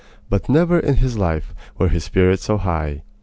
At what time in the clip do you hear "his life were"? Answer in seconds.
0.95-1.89